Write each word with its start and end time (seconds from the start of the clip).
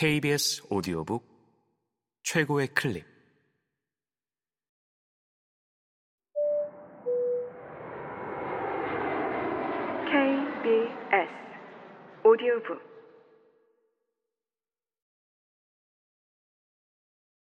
KBS 0.00 0.62
오디오북 0.70 1.26
최고의 2.22 2.68
클립. 2.68 3.04
KBS 10.06 11.32
오디오북. 12.24 12.80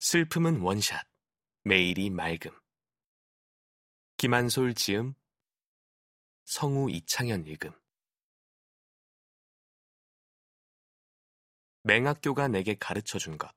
슬픔은 0.00 0.60
원샷 0.60 1.06
매일이 1.62 2.10
맑음. 2.10 2.50
김한솔 4.16 4.74
지음 4.74 5.14
성우 6.46 6.90
이창현 6.90 7.46
읽음 7.46 7.70
맹학교가 11.84 12.48
내게 12.48 12.74
가르쳐 12.74 13.18
준 13.18 13.36
것. 13.36 13.50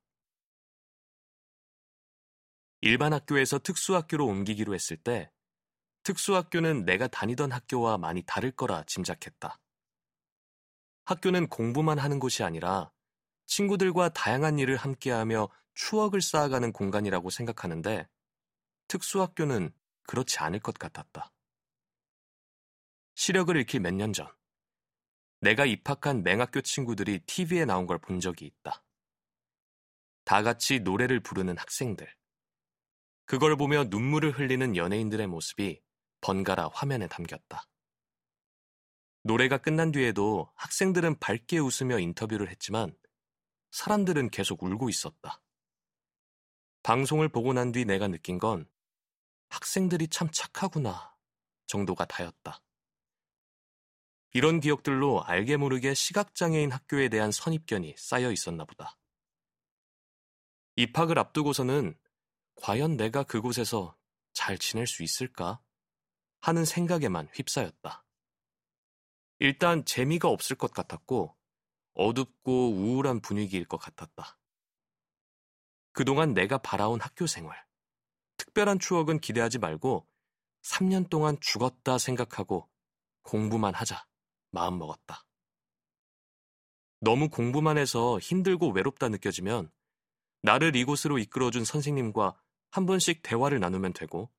일반 2.81 3.13
학교에서 3.13 3.57
특수학교로 3.57 4.25
옮기기로 4.25 4.75
했을 4.75 4.97
때 4.97 5.31
특수학교는 6.03 6.83
내가 6.85 7.07
다니던 7.07 7.51
학교와 7.53 7.97
많이 7.97 8.21
다를 8.23 8.51
거라 8.51 8.83
짐작했다. 8.85 9.59
학교는 11.05 11.47
공부만 11.47 11.99
하는 11.99 12.19
곳이 12.19 12.43
아니라 12.43 12.91
친구들과 13.45 14.09
다양한 14.09 14.59
일을 14.59 14.75
함께하며 14.75 15.47
추억을 15.73 16.21
쌓아가는 16.21 16.73
공간이라고 16.73 17.29
생각하는데 17.29 18.07
특수학교는 18.89 19.71
그렇지 20.05 20.39
않을 20.39 20.59
것 20.59 20.77
같았다. 20.77 21.31
시력을 23.15 23.55
잃기 23.55 23.79
몇 23.79 23.93
년 23.93 24.11
전, 24.11 24.27
내가 25.39 25.65
입학한 25.65 26.23
맹학교 26.23 26.61
친구들이 26.61 27.19
TV에 27.19 27.65
나온 27.65 27.85
걸 27.85 27.99
본 27.99 28.19
적이 28.19 28.45
있다. 28.47 28.83
다 30.25 30.43
같이 30.43 30.79
노래를 30.79 31.19
부르는 31.21 31.57
학생들. 31.57 32.07
그걸 33.25 33.55
보며 33.55 33.85
눈물을 33.85 34.31
흘리는 34.31 34.75
연예인들의 34.75 35.27
모습이 35.27 35.81
번갈아 36.21 36.69
화면에 36.73 37.07
담겼다. 37.07 37.63
노래가 39.23 39.57
끝난 39.57 39.91
뒤에도 39.91 40.51
학생들은 40.55 41.19
밝게 41.19 41.59
웃으며 41.59 41.99
인터뷰를 41.99 42.49
했지만 42.49 42.97
사람들은 43.71 44.29
계속 44.29 44.63
울고 44.63 44.89
있었다. 44.89 45.41
방송을 46.83 47.27
보고 47.29 47.51
난 47.53 47.71
뒤 47.73 47.83
내가 47.85 48.07
느낀 48.07 48.39
건 48.39 48.69
학생들이 49.49 50.07
참 50.07 50.29
착하구나 50.31 51.15
정도가 51.67 52.05
다였다. 52.05 52.61
이런 54.33 54.59
기억들로 54.59 55.23
알게 55.23 55.57
모르게 55.57 55.93
시각장애인 55.93 56.71
학교에 56.71 57.09
대한 57.09 57.31
선입견이 57.31 57.95
쌓여 57.97 58.31
있었나 58.31 58.65
보다. 58.65 58.97
입학을 60.75 61.17
앞두고서는 61.17 61.97
과연 62.55 62.97
내가 62.97 63.23
그곳에서 63.23 63.97
잘 64.33 64.57
지낼 64.57 64.85
수 64.85 65.03
있을까? 65.03 65.59
하는 66.39 66.65
생각에만 66.65 67.29
휩싸였다. 67.33 68.05
일단 69.39 69.85
재미가 69.85 70.29
없을 70.29 70.55
것 70.55 70.71
같았고 70.71 71.35
어둡고 71.93 72.71
우울한 72.71 73.21
분위기일 73.21 73.65
것 73.65 73.77
같았다. 73.77 74.37
그동안 75.93 76.33
내가 76.33 76.59
바라온 76.59 77.01
학교 77.01 77.25
생활, 77.25 77.65
특별한 78.37 78.77
추억은 78.77 79.19
기대하지 79.19 79.57
말고 79.57 80.07
3년 80.61 81.09
동안 81.09 81.37
죽었다 81.41 81.97
생각하고 81.97 82.69
공부만 83.23 83.73
하자. 83.73 84.05
마음 84.57 84.79
먹었다. 84.79 85.23
너무 86.99 87.29
공부만 87.29 87.77
해서 87.77 88.17
힘들고 88.17 88.71
외롭다 88.71 89.07
느껴지면 89.07 89.71
나를 90.41 90.75
이곳으로 90.75 91.19
이끌어준 91.19 91.63
선생님과 91.63 92.41
한 92.71 92.85
번씩 92.87 93.21
대화를 93.21 93.59
나누면 93.59 93.93
되고 93.93 94.31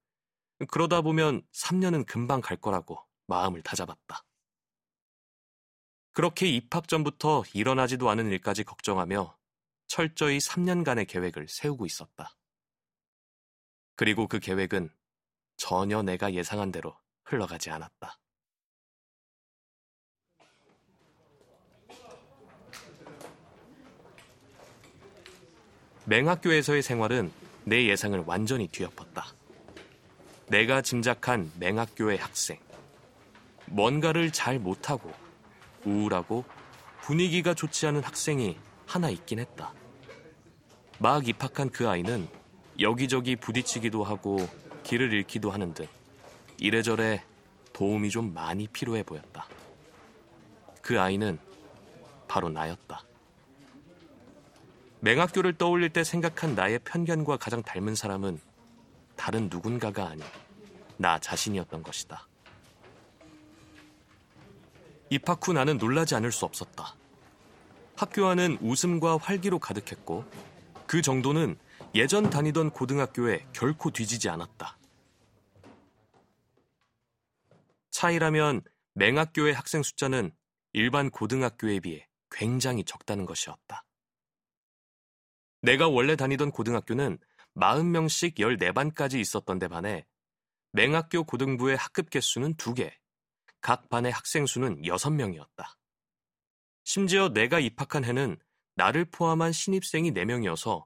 그러다 0.71 1.03
보면 1.03 1.47
3년은 1.53 2.05
금방 2.05 2.41
갈 2.41 2.57
거라고 2.57 3.01
마음을 3.29 3.63
다잡았다. 3.63 4.25
그렇게 6.15 6.49
입학 6.49 6.89
전부터 6.89 7.45
일어나지도 7.55 8.11
않은 8.11 8.27
일까지 8.33 8.65
걱정하며 8.65 9.39
철저히 9.87 10.39
3년간의 10.39 11.07
계획을 11.07 11.47
세우고 11.47 11.87
있었다. 11.87 12.37
그리고 13.95 14.27
그 14.27 14.41
계획은 14.41 14.91
전혀 15.57 16.03
내가 16.03 16.35
예상한 16.35 16.73
대로 16.73 16.99
흘러가지 17.23 17.71
않았다. 17.71 18.19
맹학교에서의 26.09 26.81
생활은 26.81 27.31
내 27.65 27.87
예상을 27.87 28.19
완전히 28.25 28.67
뒤엎었다. 28.67 29.27
내가 30.47 30.81
짐작한 30.81 31.53
맹학교의 31.59 32.17
학생. 32.17 32.59
뭔가를 33.67 34.33
잘 34.33 34.59
못하고 34.59 35.13
우울하고 35.85 36.47
분위기가 37.03 37.53
좋지 37.53 37.89
않은 37.89 38.03
학생이 38.03 38.57
하나 38.87 39.11
있긴 39.11 39.39
했다. 39.39 39.75
막 40.99 41.29
입학한 41.29 41.69
그 41.69 41.87
아이는 41.87 42.27
여기저기 42.81 43.37
부딪히기도 43.37 44.03
하고 44.03 44.49
길을 44.85 45.13
잃기도 45.13 45.51
하는 45.51 45.75
듯 45.75 45.91
이래저래 46.57 47.23
도움이 47.75 48.09
좀 48.09 48.33
많이 48.33 48.67
필요해 48.67 49.03
보였다. 49.03 49.47
그 50.81 50.99
아이는 50.99 51.39
바로 52.27 52.49
나였다. 52.49 53.08
맹학교를 55.01 55.57
떠올릴 55.57 55.91
때 55.91 56.03
생각한 56.03 56.55
나의 56.55 56.81
편견과 56.81 57.37
가장 57.37 57.63
닮은 57.63 57.95
사람은 57.95 58.41
다른 59.17 59.49
누군가가 59.49 60.09
아닌 60.09 60.25
나 60.97 61.19
자신이었던 61.19 61.83
것이다. 61.83 62.27
입학 65.11 65.47
후 65.47 65.53
나는 65.53 65.79
놀라지 65.79 66.15
않을 66.17 66.33
수 66.33 66.45
없었다. 66.45 66.97
학교 67.97 68.27
안은 68.27 68.59
웃음과 68.61 69.19
활기로 69.19 69.59
가득했고 69.59 70.25
그 70.87 71.01
정도는 71.01 71.57
예전 71.95 72.29
다니던 72.29 72.71
고등학교에 72.71 73.47
결코 73.53 73.91
뒤지지 73.91 74.29
않았다. 74.29 74.77
차이라면 77.91 78.63
맹학교의 78.95 79.55
학생 79.55 79.83
숫자는 79.83 80.33
일반 80.73 81.11
고등학교에 81.11 81.81
비해 81.81 82.07
굉장히 82.31 82.85
적다는 82.85 83.27
것이었다. 83.27 83.85
내가 85.61 85.89
원래 85.89 86.17
다니던 86.17 86.51
고등학교는 86.53 87.19
40명씩 87.57 88.39
14반까지 88.39 89.19
있었던 89.21 89.59
데 89.59 89.69
반해 89.69 90.07
맹학교 90.73 91.25
고등부의 91.25 91.77
학급 91.77 92.11
개수는 92.11 92.55
2개, 92.55 92.93
각 93.61 93.89
반의 93.89 94.13
학생 94.13 94.47
수는 94.47 94.83
6명이었다. 94.83 95.65
심지어 96.85 97.31
내가 97.31 97.59
입학한 97.59 98.05
해는 98.05 98.39
나를 98.77 99.07
포함한 99.07 99.53
신입생이 99.53 100.13
4명이어서 100.13 100.85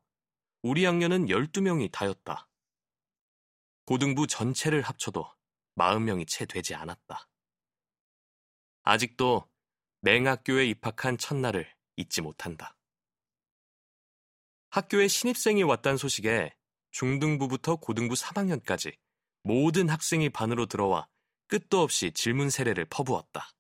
우리 0.63 0.85
학년은 0.85 1.27
12명이 1.27 1.91
다였다. 1.93 2.49
고등부 3.85 4.27
전체를 4.27 4.83
합쳐도 4.83 5.27
40명이 5.77 6.27
채 6.29 6.47
되지 6.47 6.75
않았다. 6.75 7.29
아직도 8.85 9.49
맹학교에 10.01 10.67
입학한 10.67 11.19
첫날을 11.19 11.71
잊지 11.97 12.23
못한다. 12.23 12.77
학교에 14.73 15.07
신입생이 15.07 15.65
왔다는 15.65 15.99
소식에 15.99 16.57
중등부부터 16.93 17.77
고등부 17.77 18.15
3학년까지 18.15 18.97
모든 19.43 19.91
학생이 19.91 20.31
반으로 20.31 20.65
들어와 20.65 21.09
끝도 21.47 21.83
없이 21.83 22.11
질문 22.13 22.49
세례를 22.49 22.87
퍼부었다. 22.87 23.51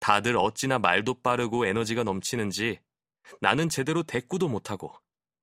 다들 0.00 0.38
어찌나 0.38 0.78
말도 0.78 1.20
빠르고 1.20 1.66
에너지가 1.66 2.04
넘치는지 2.04 2.80
나는 3.42 3.68
제대로 3.68 4.02
대꾸도 4.02 4.48
못하고 4.48 4.94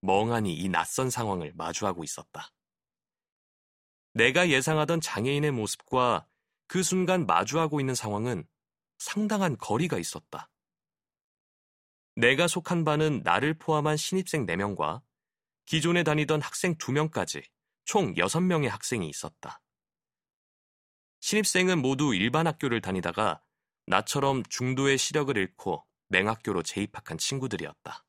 멍하니 0.01 0.55
이 0.55 0.67
낯선 0.67 1.11
상황을 1.11 1.53
마주하고 1.53 2.03
있었다. 2.03 2.49
내가 4.13 4.49
예상하던 4.49 4.99
장애인의 4.99 5.51
모습과 5.51 6.25
그 6.65 6.81
순간 6.81 7.27
마주하고 7.27 7.79
있는 7.79 7.93
상황은 7.93 8.47
상당한 8.97 9.57
거리가 9.59 9.99
있었다. 9.99 10.49
내가 12.15 12.47
속한 12.47 12.85
바는 12.85 13.21
나를 13.23 13.55
포함한 13.55 13.97
신입생 13.97 14.45
4명과 14.45 15.01
기존에 15.65 16.03
다니던 16.03 16.41
학생 16.41 16.75
2명까지 16.75 17.43
총 17.83 18.13
6명의 18.13 18.69
학생이 18.69 19.09
있었다. 19.09 19.61
신입생은 21.19 21.81
모두 21.81 22.15
일반 22.15 22.47
학교를 22.47 22.81
다니다가 22.81 23.43
나처럼 23.87 24.43
중도의 24.49 24.97
시력을 24.97 25.35
잃고 25.35 25.85
맹학교로 26.07 26.63
재입학한 26.63 27.17
친구들이었다. 27.17 28.05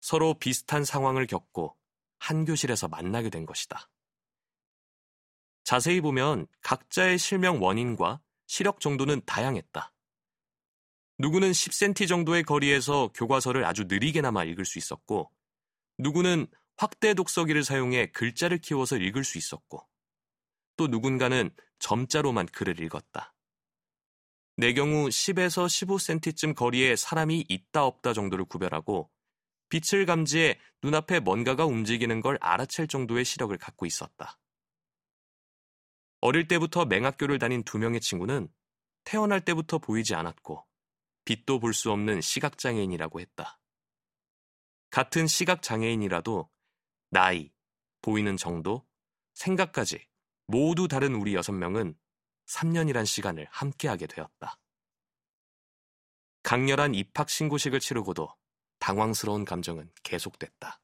서로 0.00 0.34
비슷한 0.34 0.84
상황을 0.84 1.26
겪고 1.26 1.76
한 2.18 2.44
교실에서 2.44 2.88
만나게 2.88 3.30
된 3.30 3.46
것이다. 3.46 3.88
자세히 5.62 6.00
보면 6.00 6.46
각자의 6.60 7.18
실명 7.18 7.62
원인과 7.62 8.20
시력 8.46 8.80
정도는 8.80 9.22
다양했다. 9.24 9.93
누구는 11.18 11.52
10cm 11.52 12.08
정도의 12.08 12.42
거리에서 12.42 13.10
교과서를 13.14 13.64
아주 13.64 13.84
느리게나마 13.84 14.44
읽을 14.44 14.64
수 14.64 14.78
있었고, 14.78 15.30
누구는 15.98 16.46
확대 16.76 17.14
독서기를 17.14 17.62
사용해 17.62 18.12
글자를 18.12 18.58
키워서 18.58 18.96
읽을 18.96 19.22
수 19.22 19.38
있었고, 19.38 19.86
또 20.76 20.88
누군가는 20.88 21.50
점자로만 21.78 22.46
글을 22.46 22.80
읽었다. 22.80 23.34
내 24.56 24.72
경우 24.72 25.08
10에서 25.08 25.66
15cm쯤 25.66 26.54
거리에 26.54 26.96
사람이 26.96 27.44
있다 27.48 27.84
없다 27.84 28.12
정도를 28.12 28.44
구별하고 28.44 29.10
빛을 29.68 30.06
감지해 30.06 30.60
눈앞에 30.82 31.20
뭔가가 31.20 31.66
움직이는 31.66 32.20
걸 32.20 32.38
알아챌 32.40 32.86
정도의 32.86 33.24
시력을 33.24 33.56
갖고 33.58 33.84
있었다. 33.86 34.38
어릴 36.20 36.46
때부터 36.46 36.84
맹학교를 36.84 37.38
다닌 37.38 37.64
두 37.64 37.78
명의 37.78 38.00
친구는 38.00 38.48
태어날 39.02 39.40
때부터 39.40 39.78
보이지 39.78 40.14
않았고 40.14 40.64
빛도 41.24 41.58
볼 41.60 41.72
수 41.74 41.90
없는 41.90 42.20
시각장애인이라고 42.20 43.20
했다. 43.20 43.58
같은 44.90 45.26
시각장애인이라도 45.26 46.50
나이, 47.10 47.52
보이는 48.02 48.36
정도, 48.36 48.86
생각까지 49.34 50.06
모두 50.46 50.88
다른 50.88 51.14
우리 51.14 51.34
여섯 51.34 51.52
명은 51.52 51.98
3년이란 52.46 53.06
시간을 53.06 53.46
함께하게 53.50 54.06
되었다. 54.06 54.58
강렬한 56.42 56.94
입학 56.94 57.30
신고식을 57.30 57.80
치르고도 57.80 58.28
당황스러운 58.78 59.44
감정은 59.44 59.90
계속됐다. 60.02 60.83